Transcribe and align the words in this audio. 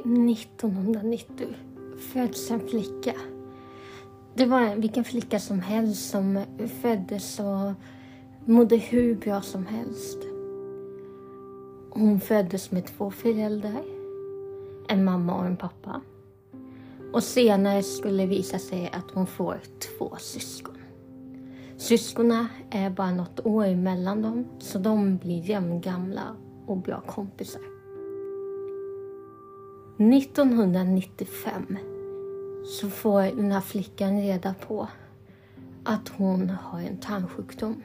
1990 0.00 1.46
föds 2.12 2.50
en 2.50 2.60
flicka. 2.60 3.14
Det 4.34 4.46
var 4.46 4.76
vilken 4.76 5.04
flicka 5.04 5.40
som 5.40 5.60
helst 5.60 6.10
som 6.10 6.36
eh, 6.36 6.66
föddes 6.82 7.40
och 7.40 7.72
mådde 8.44 8.76
hur 8.76 9.14
bra 9.14 9.40
som 9.40 9.66
helst. 9.66 10.18
Hon 11.90 12.20
föddes 12.20 12.70
med 12.70 12.86
två 12.86 13.10
föräldrar, 13.10 13.84
en 14.88 15.04
mamma 15.04 15.38
och 15.38 15.46
en 15.46 15.56
pappa. 15.56 16.00
Och 17.12 17.22
senare 17.22 17.82
skulle 17.82 18.22
det 18.22 18.28
visa 18.28 18.58
sig 18.58 18.90
att 18.92 19.10
hon 19.10 19.26
får 19.26 19.60
två 19.78 20.16
syskon. 20.18 20.74
Syskonen 21.76 22.46
är 22.70 22.90
bara 22.90 23.10
något 23.10 23.46
år 23.46 23.66
emellan 23.66 24.22
dem, 24.22 24.46
så 24.58 24.78
de 24.78 25.16
blir 25.16 25.50
jämngamla 25.50 26.36
och 26.66 26.76
bra 26.76 27.00
kompisar. 27.00 27.79
1995 30.00 31.78
så 32.64 32.90
får 32.90 33.22
den 33.22 33.52
här 33.52 33.60
flickan 33.60 34.20
reda 34.20 34.54
på 34.54 34.88
att 35.84 36.08
hon 36.08 36.50
har 36.50 36.80
en 36.80 36.96
tarmsjukdom. 36.96 37.82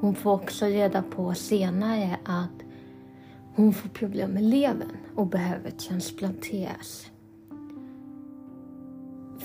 Hon 0.00 0.14
får 0.14 0.32
också 0.32 0.66
reda 0.66 1.02
på 1.02 1.34
senare 1.34 2.18
att 2.24 2.62
hon 3.54 3.74
får 3.74 3.88
problem 3.88 4.30
med 4.30 4.42
levern 4.42 4.96
och 5.14 5.26
behöver 5.26 5.70
transplanteras. 5.70 7.10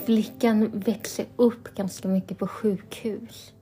Flickan 0.06 0.70
växer 0.74 1.26
upp 1.36 1.76
ganska 1.76 2.08
mycket 2.08 2.38
på 2.38 2.48
sjukhus. 2.48 3.54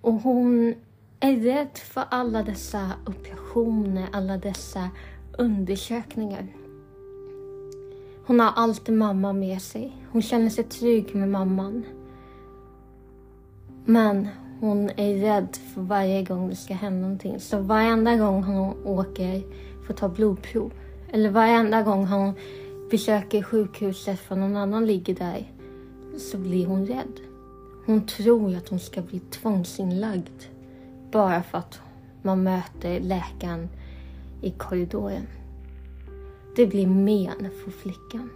Och 0.00 0.14
hon 0.14 0.74
är 1.20 1.36
rädd 1.36 1.78
för 1.78 2.04
alla 2.10 2.42
dessa 2.42 2.90
operationer, 3.06 4.08
alla 4.12 4.38
dessa 4.38 4.90
undersökningar. 5.38 6.63
Hon 8.26 8.40
har 8.40 8.52
alltid 8.56 8.94
mamma 8.94 9.32
med 9.32 9.62
sig. 9.62 9.96
Hon 10.12 10.22
känner 10.22 10.50
sig 10.50 10.64
trygg 10.64 11.14
med 11.14 11.28
mamman. 11.28 11.84
Men 13.84 14.28
hon 14.60 14.90
är 14.96 15.14
rädd 15.14 15.56
för 15.74 15.80
varje 15.80 16.22
gång 16.22 16.48
det 16.48 16.56
ska 16.56 16.74
hända 16.74 17.00
någonting. 17.00 17.40
Så 17.40 17.58
varenda 17.58 18.16
gång 18.16 18.42
hon 18.42 18.86
åker 18.86 19.42
för 19.86 19.92
att 19.92 19.98
ta 19.98 20.08
blodprov 20.08 20.72
eller 21.12 21.30
varenda 21.30 21.82
gång 21.82 22.06
hon 22.06 22.32
besöker 22.90 23.42
sjukhuset 23.42 24.20
för 24.20 24.36
någon 24.36 24.56
annan 24.56 24.86
ligger 24.86 25.14
där 25.14 25.52
så 26.18 26.38
blir 26.38 26.66
hon 26.66 26.86
rädd. 26.86 27.20
Hon 27.86 28.06
tror 28.06 28.56
att 28.56 28.68
hon 28.68 28.80
ska 28.80 29.02
bli 29.02 29.20
tvångsinlagd 29.20 30.42
bara 31.12 31.42
för 31.42 31.58
att 31.58 31.80
man 32.22 32.42
möter 32.42 33.00
läkaren 33.00 33.68
i 34.42 34.50
korridoren. 34.50 35.26
Det 36.56 36.66
blir 36.66 36.86
men 36.86 37.50
för 37.64 37.70
flickan. 37.70 38.30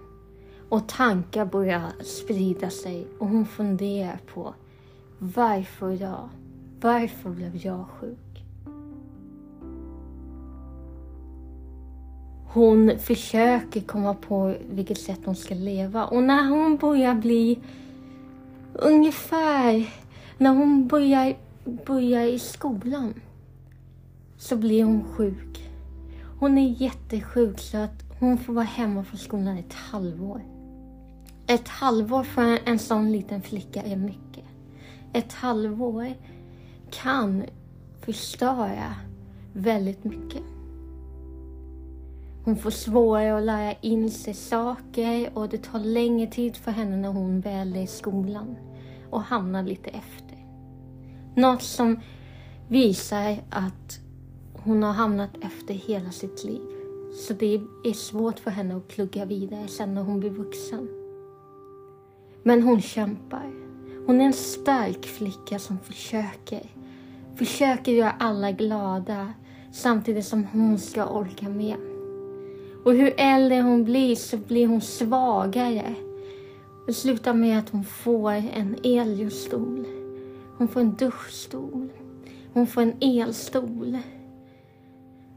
Och 0.68 0.88
tankar 0.88 1.44
börjar 1.44 1.92
sprida 2.04 2.70
sig 2.70 3.06
och 3.18 3.28
hon 3.28 3.46
funderar 3.46 4.20
på 4.34 4.54
varför 5.18 5.90
jag? 5.90 6.28
Varför 6.80 7.30
blev 7.30 7.56
jag 7.56 7.84
sjuk? 7.88 8.44
Hon 12.52 12.98
försöker 12.98 13.80
komma 13.80 14.14
på 14.14 14.54
vilket 14.70 14.98
sätt 14.98 15.20
hon 15.24 15.36
ska 15.36 15.54
leva 15.54 16.06
och 16.06 16.22
när 16.22 16.48
hon 16.48 16.76
börjar 16.76 17.14
bli 17.14 17.58
ungefär 18.72 19.94
när 20.38 20.50
hon 20.50 20.88
börjar, 20.88 21.36
börjar 21.86 22.22
i 22.22 22.38
skolan 22.38 23.14
så 24.36 24.56
blir 24.56 24.84
hon 24.84 25.04
sjuk. 25.04 25.70
Hon 26.38 26.58
är 26.58 26.82
jättesjuk 26.82 27.58
så 27.58 27.76
att 27.78 28.07
hon 28.18 28.38
får 28.38 28.52
vara 28.52 28.64
hemma 28.64 29.04
från 29.04 29.18
skolan 29.18 29.58
ett 29.58 29.74
halvår. 29.74 30.42
Ett 31.46 31.68
halvår 31.68 32.22
för 32.22 32.58
en 32.64 32.78
sån 32.78 33.12
liten 33.12 33.42
flicka 33.42 33.82
är 33.82 33.96
mycket. 33.96 34.44
Ett 35.12 35.32
halvår 35.32 36.14
kan 36.90 37.44
förstöra 38.00 38.94
väldigt 39.52 40.04
mycket. 40.04 40.42
Hon 42.44 42.56
får 42.56 42.70
svårare 42.70 43.36
att 43.38 43.42
lära 43.42 43.72
in 43.72 44.10
sig 44.10 44.34
saker 44.34 45.30
och 45.34 45.48
det 45.48 45.62
tar 45.62 45.78
längre 45.78 46.26
tid 46.26 46.56
för 46.56 46.70
henne 46.70 46.96
när 46.96 47.08
hon 47.08 47.40
väl 47.40 47.76
är 47.76 47.82
i 47.82 47.86
skolan 47.86 48.56
och 49.10 49.22
hamnar 49.22 49.62
lite 49.62 49.90
efter. 49.90 50.38
Något 51.36 51.62
som 51.62 52.00
visar 52.68 53.36
att 53.50 54.00
hon 54.52 54.82
har 54.82 54.92
hamnat 54.92 55.30
efter 55.42 55.74
hela 55.74 56.10
sitt 56.10 56.44
liv. 56.44 56.77
Så 57.12 57.34
det 57.34 57.60
är 57.84 57.92
svårt 57.92 58.38
för 58.38 58.50
henne 58.50 58.76
att 58.76 58.88
plugga 58.88 59.24
vidare 59.24 59.68
sen 59.68 59.94
när 59.94 60.02
hon 60.02 60.20
blir 60.20 60.30
vuxen. 60.30 60.88
Men 62.42 62.62
hon 62.62 62.80
kämpar. 62.80 63.52
Hon 64.06 64.20
är 64.20 64.24
en 64.24 64.32
stark 64.32 65.06
flicka 65.06 65.58
som 65.58 65.78
försöker. 65.78 66.62
Försöker 67.36 67.92
göra 67.92 68.10
alla 68.10 68.52
glada 68.52 69.32
samtidigt 69.72 70.26
som 70.26 70.44
hon 70.44 70.78
ska 70.78 71.06
orka 71.06 71.48
med. 71.48 71.76
Och 72.84 72.94
hur 72.94 73.14
äldre 73.16 73.60
hon 73.60 73.84
blir 73.84 74.16
så 74.16 74.36
blir 74.36 74.66
hon 74.66 74.80
svagare. 74.80 75.94
Det 76.86 76.92
slutar 76.92 77.34
med 77.34 77.58
att 77.58 77.68
hon 77.68 77.84
får 77.84 78.30
en 78.30 78.76
elljusstol. 78.84 79.84
Hon 80.58 80.68
får 80.68 80.80
en 80.80 80.94
duschstol. 80.94 81.88
Hon 82.52 82.66
får 82.66 82.82
en 82.82 82.94
elstol. 83.00 83.98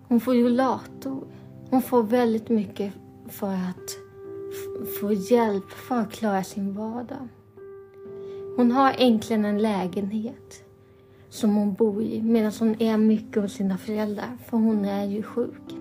Hon 0.08 0.20
får 0.20 0.34
rullator. 0.34 1.24
Hon 1.72 1.82
får 1.82 2.04
väldigt 2.04 2.50
mycket 2.50 2.94
för 3.28 3.54
att 3.54 3.98
få 5.00 5.14
hjälp 5.14 5.70
för 5.70 5.96
att 5.96 6.12
klara 6.12 6.44
sin 6.44 6.74
vardag. 6.74 7.28
Hon 8.58 8.72
har 8.72 8.96
äntligen 8.98 9.46
en 9.46 9.58
lägenhet 9.58 10.64
som 11.30 11.56
hon 11.56 11.74
bor 11.74 12.04
i 12.04 12.22
medan 12.22 12.52
hon 12.60 12.82
är 12.82 12.98
mycket 12.98 13.42
hos 13.42 13.54
sina 13.54 13.78
föräldrar 13.78 14.38
för 14.46 14.58
hon 14.58 14.86
är 14.86 15.06
ju 15.06 15.24
sjuk. 15.24 15.76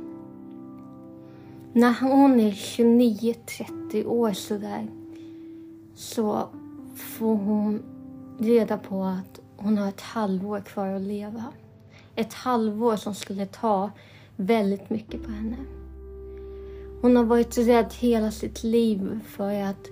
När 1.72 1.94
hon 2.00 2.40
är 2.40 2.50
29-30 2.50 4.06
år 4.06 4.32
sådär 4.32 4.88
så 5.94 6.48
får 6.96 7.36
hon 7.36 7.82
reda 8.38 8.78
på 8.78 9.04
att 9.04 9.40
hon 9.56 9.78
har 9.78 9.88
ett 9.88 10.00
halvår 10.00 10.60
kvar 10.60 10.86
att 10.86 11.02
leva. 11.02 11.44
Ett 12.14 12.32
halvår 12.32 12.96
som 12.96 13.14
skulle 13.14 13.46
ta 13.46 13.90
väldigt 14.36 14.90
mycket 14.90 15.22
på 15.24 15.30
henne. 15.30 15.56
Hon 17.00 17.16
har 17.16 17.24
varit 17.24 17.58
rädd 17.58 17.94
hela 17.98 18.30
sitt 18.30 18.64
liv 18.64 19.20
för 19.26 19.62
att 19.62 19.90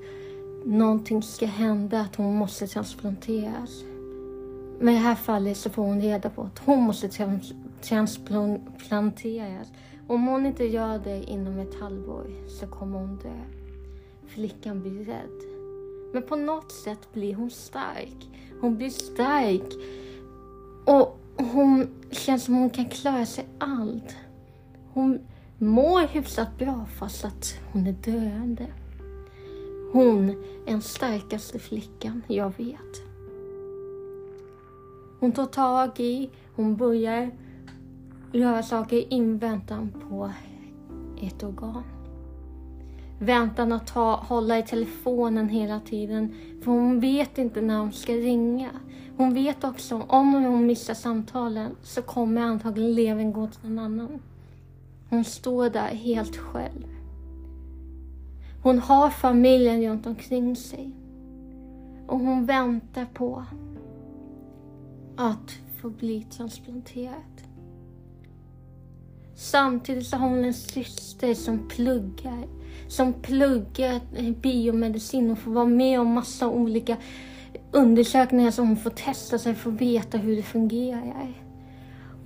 någonting 0.65 1.23
ska 1.23 1.47
hända, 1.47 2.01
att 2.01 2.17
hon 2.17 2.35
måste 2.35 2.67
transplanteras. 2.67 3.85
Men 4.81 4.89
i 4.89 4.97
det 4.97 5.03
här 5.03 5.15
fallet 5.15 5.57
så 5.57 5.71
får 5.71 5.83
hon 5.83 6.01
reda 6.01 6.31
på 6.31 6.43
att 6.43 6.59
hon 6.59 6.83
måste 6.83 7.09
trans 7.09 7.53
transplanteras. 7.81 9.69
Om 10.07 10.27
hon 10.27 10.47
inte 10.47 10.65
gör 10.65 10.99
det 11.05 11.25
inom 11.25 11.59
ett 11.59 11.81
halvår 11.81 12.27
så 12.49 12.67
kommer 12.67 12.99
hon 12.99 13.17
dö. 13.17 13.41
Flickan 14.27 14.81
blir 14.81 15.05
rädd. 15.05 15.43
Men 16.13 16.23
på 16.23 16.37
något 16.37 16.73
sätt 16.73 17.13
blir 17.13 17.35
hon 17.35 17.51
stark. 17.51 18.29
Hon 18.61 18.77
blir 18.77 18.91
stark. 18.91 19.73
Och 20.85 21.19
hon 21.37 21.89
känns 22.11 22.45
som 22.45 22.55
hon 22.55 22.71
kan 22.71 22.85
klara 22.85 23.27
sig 23.27 23.47
allt. 23.59 24.17
Hon 24.93 25.21
mår 25.59 26.01
hyfsat 26.01 26.59
bra 26.59 26.87
fast 26.99 27.25
att 27.25 27.55
hon 27.73 27.87
är 27.87 27.93
döende. 27.93 28.67
Hon 29.93 30.31
är 30.31 30.37
den 30.67 30.83
starkaste 30.83 31.59
flickan 31.59 32.23
jag 32.27 32.53
vet. 32.57 33.03
Hon 35.21 35.33
tar 35.33 35.47
tag 35.47 36.01
i, 36.01 36.31
hon 36.57 36.77
börjar 36.77 37.31
göra 38.33 38.63
saker 38.63 38.97
i 38.97 39.07
inväntan 39.11 39.93
på 40.09 40.33
ett 41.23 41.43
organ. 41.43 41.83
Väntan 43.21 43.73
att 43.73 43.87
ta, 43.87 44.17
hålla 44.17 44.59
i 44.59 44.63
telefonen 44.63 45.49
hela 45.49 45.81
tiden, 45.81 46.35
för 46.63 46.71
hon 46.71 47.01
vet 47.01 47.39
inte 47.39 47.61
när 47.61 47.79
hon 47.79 47.93
ska 47.93 48.13
ringa. 48.13 48.71
Hon 49.17 49.35
vet 49.35 49.65
också, 49.65 50.03
om 50.09 50.33
hon 50.33 50.67
missar 50.67 50.95
samtalen 50.95 51.77
så 51.83 52.03
kommer 52.03 52.43
antagligen 52.43 52.95
levern 52.95 53.33
gå 53.33 53.47
till 53.47 53.71
någon 53.71 53.85
annan. 53.85 54.21
Hon 55.11 55.25
står 55.25 55.71
där 55.71 55.89
helt 55.89 56.37
själv. 56.37 56.87
Hon 58.63 58.79
har 58.79 59.11
familjen 59.11 59.83
runt 59.83 60.07
omkring 60.07 60.57
sig. 60.57 60.91
Och 62.07 62.19
hon 62.19 62.47
väntar 62.47 63.07
på 63.15 63.45
att 65.17 65.59
få 65.81 65.91
bli 65.91 66.23
transplanterad. 66.23 67.43
Samtidigt 69.35 70.07
så 70.07 70.17
har 70.17 70.29
hon 70.29 70.45
en 70.45 70.55
syster 70.55 71.35
som 71.35 71.69
pluggar, 71.69 72.49
som 72.89 73.13
pluggar 73.13 74.01
biomedicin 74.41 75.31
och 75.31 75.39
får 75.39 75.51
vara 75.51 75.67
med 75.67 76.01
om 76.01 76.13
massa 76.13 76.49
olika 76.49 76.97
undersökningar 77.73 78.51
som 78.51 78.67
hon 78.67 78.77
får 78.77 78.91
testa 78.91 79.39
sig 79.39 79.55
för 79.55 79.71
att 79.71 79.81
veta 79.81 80.19
hur 80.19 80.37
det 80.37 80.43
fungerar. 80.43 81.48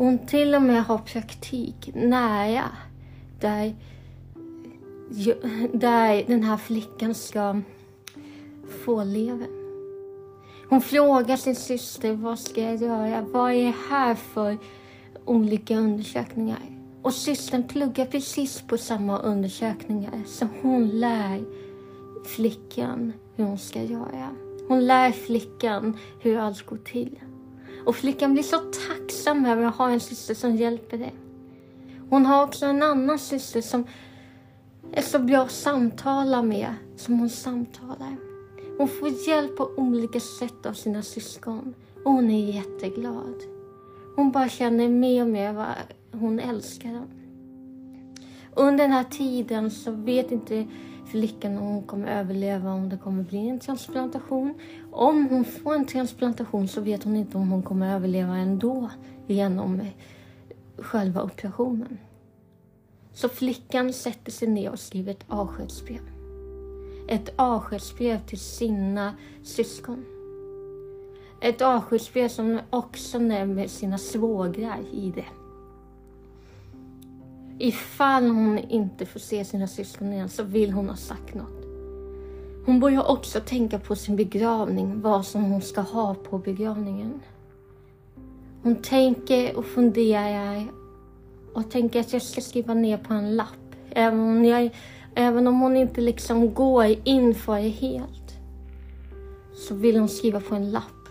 Och 0.02 0.08
hon 0.08 0.18
till 0.18 0.54
och 0.54 0.62
med 0.62 0.84
har 0.84 0.98
praktik 0.98 1.90
nära 1.94 2.64
där 3.40 3.74
där 5.72 6.24
den 6.26 6.42
här 6.42 6.56
flickan 6.56 7.14
ska 7.14 7.60
få 8.84 9.04
leva. 9.04 9.44
Hon 10.68 10.80
frågar 10.80 11.36
sin 11.36 11.56
syster, 11.56 12.12
vad 12.12 12.38
ska 12.38 12.62
jag 12.62 12.76
göra? 12.76 13.26
Vad 13.32 13.52
är 13.52 13.64
det 13.64 13.74
här 13.90 14.14
för 14.14 14.58
olika 15.24 15.76
undersökningar? 15.76 16.62
Och 17.02 17.14
systern 17.14 17.68
pluggar 17.68 18.06
precis 18.06 18.62
på 18.62 18.78
samma 18.78 19.18
undersökningar, 19.18 20.22
så 20.26 20.46
hon 20.62 20.88
lär 20.88 21.44
flickan 22.26 23.12
hur 23.36 23.44
hon 23.44 23.58
ska 23.58 23.82
göra. 23.82 24.28
Hon 24.68 24.86
lär 24.86 25.10
flickan 25.10 25.98
hur 26.20 26.38
allt 26.38 26.66
går 26.66 26.76
till. 26.76 27.18
Och 27.84 27.96
flickan 27.96 28.32
blir 28.32 28.42
så 28.42 28.56
tacksam 28.58 29.46
över 29.46 29.64
att 29.64 29.76
ha 29.76 29.90
en 29.90 30.00
syster 30.00 30.34
som 30.34 30.56
hjälper 30.56 30.98
dig. 30.98 31.14
Hon 32.10 32.26
har 32.26 32.44
också 32.44 32.66
en 32.66 32.82
annan 32.82 33.18
syster 33.18 33.60
som 33.60 33.84
är 34.92 35.02
så 35.02 35.18
bra 35.18 35.38
att 35.38 35.50
samtala 35.50 36.42
med, 36.42 36.74
som 36.96 37.18
hon 37.18 37.30
samtalar. 37.30 38.16
Hon 38.78 38.88
får 38.88 39.28
hjälp 39.28 39.56
på 39.56 39.70
olika 39.76 40.20
sätt 40.20 40.66
av 40.66 40.72
sina 40.72 41.02
syskon 41.02 41.74
och 42.04 42.12
hon 42.12 42.30
är 42.30 42.54
jätteglad. 42.54 43.42
Hon 44.16 44.30
bara 44.30 44.48
känner 44.48 44.88
mer 44.88 45.22
och 45.22 45.28
mer 45.28 45.52
vad 45.52 45.66
hon 46.12 46.40
älskar 46.40 46.92
dem. 46.92 47.08
Under 48.54 48.84
den 48.84 48.92
här 48.92 49.04
tiden 49.04 49.70
så 49.70 49.90
vet 49.90 50.32
inte 50.32 50.66
flickan 51.12 51.58
om 51.58 51.64
hon 51.64 51.82
kommer 51.82 52.20
överleva, 52.20 52.72
om 52.72 52.88
det 52.88 52.96
kommer 52.96 53.22
bli 53.22 53.48
en 53.48 53.60
transplantation. 53.60 54.54
Om 54.92 55.28
hon 55.30 55.44
får 55.44 55.74
en 55.74 55.86
transplantation 55.86 56.68
så 56.68 56.80
vet 56.80 57.04
hon 57.04 57.16
inte 57.16 57.38
om 57.38 57.50
hon 57.50 57.62
kommer 57.62 57.94
överleva 57.94 58.36
ändå 58.36 58.90
genom 59.26 59.80
själva 60.78 61.22
operationen. 61.22 61.98
Så 63.12 63.28
flickan 63.28 63.92
sätter 63.92 64.32
sig 64.32 64.48
ner 64.48 64.70
och 64.70 64.78
skriver 64.78 65.12
ett 65.12 65.24
avskedsbrev. 65.28 66.00
Ett 67.08 67.32
avskedsbrev 67.36 68.26
till 68.26 68.40
sina 68.40 69.14
syskon. 69.42 70.04
Ett 71.42 71.62
avskedsbrev 71.62 72.28
som 72.28 72.60
också 72.70 73.18
nämner 73.18 73.66
sina 73.66 73.98
svågrar 73.98 74.80
i 74.92 75.12
det. 75.14 75.41
Ifall 77.64 78.28
hon 78.28 78.58
inte 78.58 79.06
får 79.06 79.20
se 79.20 79.44
sina 79.44 79.66
syskon 79.66 80.12
igen 80.12 80.28
så 80.28 80.42
vill 80.42 80.72
hon 80.72 80.88
ha 80.88 80.96
sagt 80.96 81.34
något. 81.34 81.64
Hon 82.66 82.80
börjar 82.80 83.10
också 83.10 83.40
tänka 83.40 83.78
på 83.78 83.96
sin 83.96 84.16
begravning, 84.16 85.00
vad 85.00 85.26
som 85.26 85.44
hon 85.44 85.62
ska 85.62 85.80
ha 85.80 86.14
på 86.14 86.38
begravningen. 86.38 87.20
Hon 88.62 88.76
tänker 88.76 89.56
och 89.56 89.64
funderar 89.64 90.66
och 91.54 91.70
tänker 91.70 92.00
att 92.00 92.12
jag 92.12 92.22
ska 92.22 92.40
skriva 92.40 92.74
ner 92.74 92.96
på 92.96 93.14
en 93.14 93.36
lapp. 93.36 93.76
Även 93.90 94.20
om, 94.20 94.44
jag, 94.44 94.70
även 95.14 95.46
om 95.46 95.60
hon 95.60 95.76
inte 95.76 96.00
liksom 96.00 96.54
går 96.54 96.86
in 97.04 97.34
för 97.34 97.56
det 97.56 97.68
helt. 97.68 98.34
Så 99.54 99.74
vill 99.74 99.96
hon 99.96 100.08
skriva 100.08 100.40
på 100.40 100.54
en 100.54 100.70
lapp. 100.70 101.08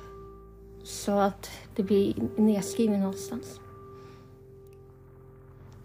Så 0.83 1.11
att 1.11 1.49
det 1.75 1.83
blir 1.83 2.13
nedskrivet 2.35 2.99
någonstans. 2.99 3.59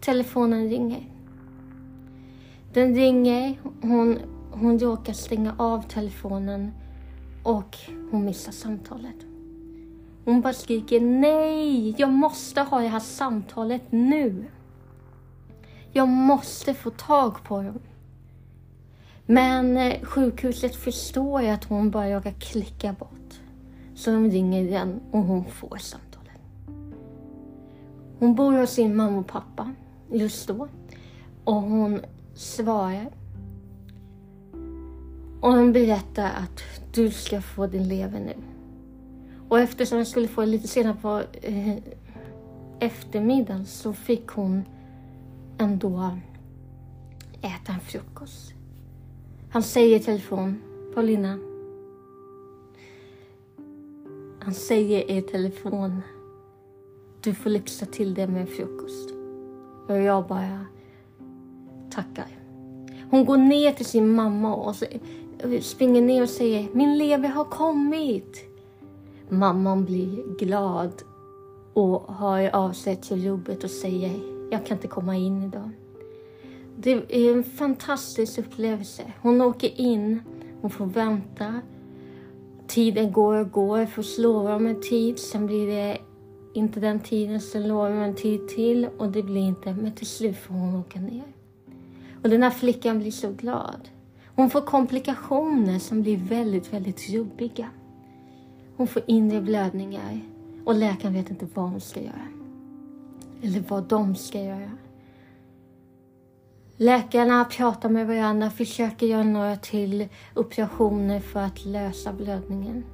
Telefonen 0.07 0.69
ringer. 0.69 1.03
Den 2.73 2.95
ringer, 2.95 3.59
hon, 3.83 4.19
hon 4.51 4.79
råkar 4.79 5.13
stänga 5.13 5.55
av 5.59 5.83
telefonen 5.89 6.73
och 7.43 7.77
hon 8.11 8.25
missar 8.25 8.53
samtalet. 8.53 9.15
Hon 10.25 10.41
bara 10.41 10.53
skriker 10.53 11.01
nej, 11.01 11.95
jag 11.99 12.11
måste 12.11 12.61
ha 12.61 12.81
det 12.81 12.89
här 12.89 13.01
samtalet 13.01 13.83
nu. 13.91 14.45
Jag 15.93 16.09
måste 16.09 16.75
få 16.75 16.91
tag 16.91 17.45
på 17.45 17.63
dem. 17.63 17.81
Men 19.27 19.77
eh, 19.77 20.03
sjukhuset 20.03 20.77
förstår 20.77 21.49
att 21.49 21.65
hon 21.65 21.91
bara 21.91 22.17
råkar 22.17 22.33
klicka 22.33 22.93
bort. 22.93 23.41
Så 23.95 24.11
de 24.11 24.31
ringer 24.31 24.63
igen 24.63 25.01
och 25.11 25.23
hon 25.23 25.45
får 25.45 25.77
samtalet. 25.77 26.41
Hon 28.19 28.35
bor 28.35 28.53
hos 28.53 28.71
sin 28.71 28.97
mamma 28.97 29.19
och 29.19 29.27
pappa 29.27 29.75
just 30.11 30.49
då. 30.49 30.69
Och 31.45 31.55
hon 31.55 32.01
svarar. 32.35 33.11
Och 35.41 35.53
hon 35.53 35.73
berättar 35.73 36.31
att 36.31 36.63
du 36.95 37.11
ska 37.11 37.41
få 37.41 37.67
din 37.67 37.89
lever 37.89 38.21
nu. 38.21 38.35
Och 39.49 39.59
eftersom 39.59 39.99
jag 39.99 40.07
skulle 40.07 40.29
få 40.29 40.41
det 40.41 40.47
lite 40.47 40.69
senare 40.69 40.97
på 41.03 41.23
eh, 41.43 41.77
eftermiddagen 42.81 43.67
så 43.67 43.93
fick 43.93 44.29
hon 44.29 44.65
ändå 45.59 46.19
äta 47.41 47.73
en 47.73 47.81
frukost. 47.81 48.53
Han 49.51 49.63
säger 49.63 49.97
i 49.97 50.01
telefon, 50.01 50.63
Paulina. 50.95 51.39
Han 54.41 54.55
säger 54.55 55.11
i 55.11 55.23
telefon, 55.23 56.03
du 57.21 57.35
får 57.35 57.51
lyxa 57.51 57.87
till 57.87 58.15
det 58.15 58.27
med 58.27 58.49
frukost. 58.49 59.16
Och 59.87 59.99
jag 59.99 60.27
bara 60.27 60.67
tackar. 61.91 62.27
Hon 63.11 63.25
går 63.25 63.37
ner 63.37 63.73
till 63.73 63.87
sin 63.87 64.09
mamma 64.09 64.55
och 64.55 64.77
springer 65.61 66.03
ner 66.03 66.23
och 66.23 66.29
säger, 66.29 66.69
min 66.73 66.99
lever 66.99 67.29
har 67.29 67.45
kommit. 67.45 68.45
Mamman 69.29 69.85
blir 69.85 70.37
glad 70.39 71.03
och 71.75 72.01
har 72.01 72.57
av 72.57 72.73
sig 72.73 72.97
till 72.97 73.25
jobbet 73.25 73.65
och 73.65 73.71
säger 73.71 74.37
jag 74.51 74.67
kan 74.67 74.77
inte 74.77 74.89
komma 74.89 75.17
in 75.17 75.43
idag. 75.43 75.71
Det 76.77 76.93
är 76.93 77.33
en 77.33 77.45
fantastisk 77.45 78.39
upplevelse. 78.39 79.13
Hon 79.23 79.41
åker 79.41 79.81
in, 79.81 80.23
hon 80.61 80.71
får 80.71 80.87
vänta. 80.87 81.61
Tiden 82.67 83.13
går 83.13 83.35
och 83.35 83.51
går, 83.51 83.87
får 83.87 84.03
slå 84.03 84.53
om 84.53 84.67
en 84.67 84.81
tid, 84.81 85.19
sen 85.19 85.47
blir 85.47 85.67
det 85.67 85.99
inte 86.57 86.81
den 86.81 87.01
tiden, 87.01 87.41
som 87.41 87.61
lovar 87.63 87.91
en 87.91 88.15
tid 88.15 88.49
till 88.49 88.89
och 88.99 89.13
det 89.13 89.23
blir 89.23 89.41
inte, 89.43 89.75
men 89.75 89.93
till 89.93 90.07
slut 90.07 90.37
får 90.37 90.55
hon 90.55 90.77
åka 90.77 91.01
ner. 91.01 91.25
Och 92.23 92.31
den 92.31 92.43
här 92.43 92.51
flickan 92.51 92.99
blir 92.99 93.11
så 93.11 93.33
glad. 93.33 93.89
Hon 94.35 94.51
får 94.51 94.61
komplikationer 94.61 95.79
som 95.79 96.03
blir 96.03 96.17
väldigt, 96.17 96.73
väldigt 96.73 97.09
jobbiga. 97.09 97.69
Hon 98.77 98.87
får 98.87 99.03
inre 99.07 99.41
blödningar 99.41 100.21
och 100.65 100.75
läkaren 100.75 101.15
vet 101.15 101.31
inte 101.31 101.47
vad 101.55 101.71
hon 101.71 101.81
ska 101.81 102.01
göra. 102.01 102.29
Eller 103.43 103.63
vad 103.69 103.85
de 103.85 104.15
ska 104.15 104.43
göra. 104.43 104.71
Läkarna 106.77 107.45
pratar 107.45 107.89
med 107.89 108.07
varandra, 108.07 108.51
försöker 108.51 109.07
göra 109.07 109.23
några 109.23 109.57
till 109.57 110.09
operationer 110.35 111.21
för 111.21 111.41
att 111.41 111.65
lösa 111.65 112.13
blödningen. 112.13 112.85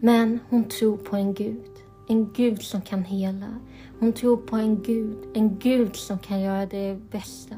Men 0.00 0.40
hon 0.48 0.64
tror 0.64 0.96
på 0.96 1.16
en 1.16 1.34
Gud. 1.34 1.70
En 2.08 2.32
Gud 2.32 2.62
som 2.62 2.80
kan 2.80 3.04
hela. 3.04 3.54
Hon 4.00 4.12
tror 4.12 4.36
på 4.36 4.56
en 4.56 4.82
Gud. 4.82 5.16
En 5.34 5.58
Gud 5.58 5.96
som 5.96 6.18
kan 6.18 6.40
göra 6.40 6.66
det 6.66 7.10
bästa. 7.10 7.56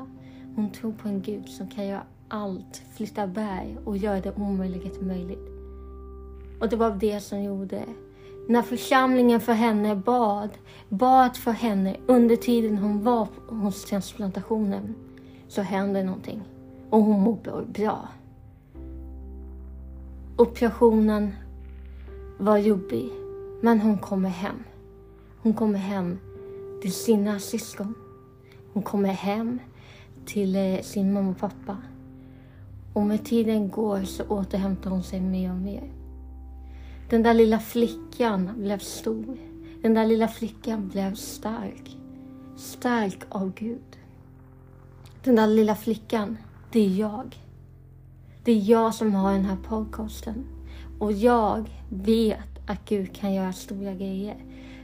Hon 0.56 0.70
tror 0.72 0.92
på 0.92 1.08
en 1.08 1.22
Gud 1.22 1.48
som 1.48 1.68
kan 1.68 1.86
göra 1.86 2.02
allt, 2.28 2.82
flytta 2.96 3.26
berg 3.26 3.76
och 3.84 3.96
göra 3.96 4.20
det 4.20 4.32
omöjliga 4.36 4.90
till 4.90 5.06
möjligt. 5.06 5.48
Och 6.60 6.68
det 6.68 6.76
var 6.76 6.90
det 6.90 7.20
som 7.20 7.42
gjorde 7.42 7.84
när 8.50 8.62
församlingen 8.62 9.40
för 9.40 9.52
henne 9.52 9.96
bad, 9.96 10.50
bad 10.88 11.36
för 11.36 11.50
henne 11.50 11.96
under 12.06 12.36
tiden 12.36 12.78
hon 12.78 13.02
var 13.02 13.28
hos 13.48 13.84
transplantationen, 13.84 14.94
så 15.48 15.62
hände 15.62 16.02
någonting. 16.02 16.42
Och 16.90 17.02
hon 17.02 17.20
mår 17.20 17.64
bra. 17.66 18.08
Operationen 20.36 21.32
var 22.40 22.58
jobbig, 22.58 23.10
men 23.60 23.80
hon 23.80 23.98
kommer 23.98 24.28
hem. 24.28 24.64
Hon 25.42 25.54
kommer 25.54 25.78
hem 25.78 26.18
till 26.82 26.92
sina 26.92 27.38
syskon. 27.38 27.94
Hon 28.72 28.82
kommer 28.82 29.08
hem 29.08 29.58
till 30.26 30.56
eh, 30.56 30.80
sin 30.82 31.12
mamma 31.12 31.30
och 31.30 31.38
pappa. 31.38 31.76
Och 32.92 33.02
med 33.02 33.24
tiden 33.24 33.70
går 33.70 34.02
så 34.04 34.24
återhämtar 34.24 34.90
hon 34.90 35.02
sig 35.02 35.20
mer 35.20 35.50
och 35.50 35.56
mer. 35.56 35.92
Den 37.10 37.22
där 37.22 37.34
lilla 37.34 37.58
flickan 37.58 38.50
blev 38.56 38.78
stor. 38.78 39.36
Den 39.82 39.94
där 39.94 40.06
lilla 40.06 40.28
flickan 40.28 40.88
blev 40.88 41.14
stark. 41.14 41.96
Stark 42.56 43.18
av 43.28 43.52
Gud. 43.54 43.98
Den 45.24 45.36
där 45.36 45.46
lilla 45.46 45.74
flickan, 45.74 46.36
det 46.72 46.80
är 46.80 46.98
jag. 46.98 47.36
Det 48.44 48.52
är 48.52 48.70
jag 48.70 48.94
som 48.94 49.14
har 49.14 49.32
den 49.32 49.44
här 49.44 49.58
podcasten. 49.68 50.44
Och 51.00 51.12
jag 51.12 51.70
vet 51.88 52.58
att 52.66 52.84
Gud 52.84 53.14
kan 53.14 53.34
göra 53.34 53.52
stora 53.52 53.94
grejer. 53.94 54.36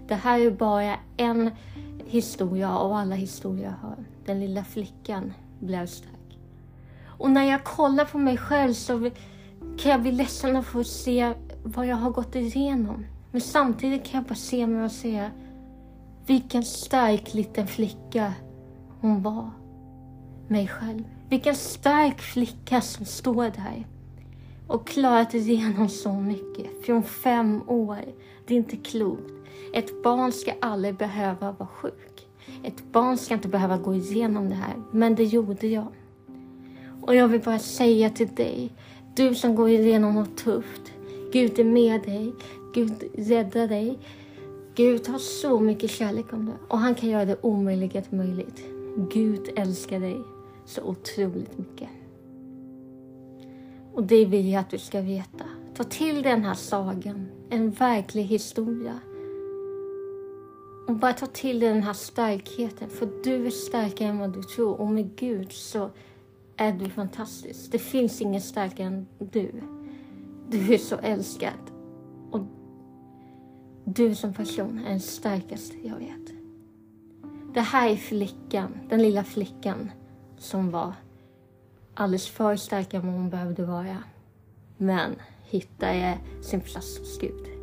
Det 0.08 0.14
här 0.14 0.40
är 0.40 0.50
bara 0.50 0.96
en 1.16 1.50
historia 2.06 2.78
av 2.78 2.92
alla 2.92 3.14
historier 3.14 3.64
jag 3.64 3.88
har. 3.88 4.04
Den 4.24 4.40
lilla 4.40 4.64
flickan 4.64 5.32
blev 5.60 5.86
stark. 5.86 6.38
Och 7.06 7.30
när 7.30 7.44
jag 7.44 7.64
kollar 7.64 8.04
på 8.04 8.18
mig 8.18 8.36
själv 8.36 8.72
så 8.72 9.10
kan 9.78 9.92
jag 9.92 10.02
bli 10.02 10.12
ledsen 10.12 10.56
att 10.56 10.66
få 10.66 10.84
se 10.84 11.32
vad 11.64 11.86
jag 11.86 11.96
har 11.96 12.10
gått 12.10 12.34
igenom. 12.34 13.06
Men 13.30 13.40
samtidigt 13.40 14.04
kan 14.04 14.20
jag 14.20 14.28
bara 14.28 14.34
se 14.34 14.66
mig 14.66 14.84
och 14.84 14.92
säga 14.92 15.30
vilken 16.26 16.62
stark 16.62 17.34
liten 17.34 17.66
flicka 17.66 18.32
hon 19.00 19.22
var. 19.22 19.50
mig 20.48 20.68
själv. 20.68 21.04
Vilken 21.28 21.54
stark 21.54 22.20
flicka 22.20 22.80
som 22.80 23.04
står 23.04 23.42
där 23.42 23.86
och 24.66 24.86
klarat 24.86 25.34
igenom 25.34 25.88
så 25.88 26.12
mycket 26.12 26.84
från 26.86 27.02
fem 27.02 27.62
år. 27.66 28.04
Det 28.46 28.54
är 28.54 28.58
inte 28.58 28.76
klokt. 28.76 29.32
Ett 29.72 30.02
barn 30.02 30.32
ska 30.32 30.52
aldrig 30.60 30.96
behöva 30.96 31.52
vara 31.52 31.68
sjuk. 31.68 32.26
Ett 32.62 32.92
barn 32.92 33.18
ska 33.18 33.34
inte 33.34 33.48
behöva 33.48 33.78
gå 33.78 33.94
igenom 33.94 34.48
det 34.48 34.54
här, 34.54 34.74
men 34.90 35.14
det 35.14 35.24
gjorde 35.24 35.66
jag. 35.66 35.88
Och 37.02 37.14
jag 37.14 37.28
vill 37.28 37.40
bara 37.40 37.58
säga 37.58 38.10
till 38.10 38.34
dig, 38.34 38.72
du 39.14 39.34
som 39.34 39.54
går 39.54 39.68
igenom 39.68 40.14
något 40.14 40.36
tufft, 40.36 40.92
Gud 41.32 41.58
är 41.58 41.64
med 41.64 42.02
dig, 42.02 42.32
Gud 42.74 43.04
räddar 43.14 43.68
dig. 43.68 43.98
Gud 44.74 45.08
har 45.08 45.18
så 45.18 45.60
mycket 45.60 45.90
kärlek 45.90 46.32
om 46.32 46.46
dig 46.46 46.54
och 46.68 46.78
han 46.78 46.94
kan 46.94 47.08
göra 47.08 47.24
det 47.24 47.36
omöjliga 47.40 48.02
möjligt. 48.10 48.64
Gud 49.12 49.50
älskar 49.56 50.00
dig 50.00 50.16
så 50.64 50.82
otroligt 50.82 51.58
mycket. 51.58 51.88
Och 53.96 54.02
det 54.02 54.24
vill 54.24 54.48
jag 54.48 54.60
att 54.60 54.70
du 54.70 54.78
ska 54.78 55.00
veta. 55.00 55.44
Ta 55.74 55.84
till 55.84 56.22
den 56.22 56.44
här 56.44 56.54
sagan, 56.54 57.26
en 57.50 57.70
verklig 57.70 58.22
historia. 58.22 59.00
Och 60.88 60.96
bara 60.96 61.12
ta 61.12 61.26
till 61.26 61.60
dig 61.60 61.68
den 61.68 61.82
här 61.82 61.92
starkheten, 61.92 62.88
för 62.88 63.08
du 63.24 63.46
är 63.46 63.50
starkare 63.50 64.08
än 64.08 64.18
vad 64.18 64.32
du 64.32 64.42
tror. 64.42 64.80
Och 64.80 64.86
med 64.86 65.16
Gud 65.16 65.52
så 65.52 65.90
är 66.56 66.72
du 66.72 66.90
fantastisk. 66.90 67.72
Det 67.72 67.78
finns 67.78 68.20
ingen 68.20 68.40
starkare 68.40 68.86
än 68.86 69.06
du. 69.18 69.50
Du 70.48 70.74
är 70.74 70.78
så 70.78 70.96
älskad. 70.96 71.70
Och 72.30 72.40
du 73.84 74.14
som 74.14 74.34
person 74.34 74.78
är 74.86 74.90
den 74.90 75.00
starkaste 75.00 75.76
jag 75.82 75.96
vet. 75.96 76.32
Det 77.54 77.60
här 77.60 77.90
är 77.90 77.96
flickan, 77.96 78.80
den 78.88 79.02
lilla 79.02 79.24
flickan 79.24 79.90
som 80.38 80.70
var 80.70 80.92
alldeles 81.96 82.28
för 82.28 82.56
stark 82.56 82.94
än 82.94 83.06
vad 83.06 83.14
hon 83.14 83.30
behövde 83.30 83.64
vara. 83.64 84.02
Men 84.76 85.16
hittade 85.42 86.18
sin 86.42 86.60
plats 86.60 86.98
hos 86.98 87.18
Gud. 87.18 87.55